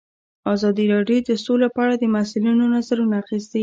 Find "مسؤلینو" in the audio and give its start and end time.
2.15-2.63